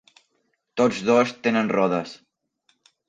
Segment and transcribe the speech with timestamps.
[0.81, 2.15] Tots dos tenen rodes.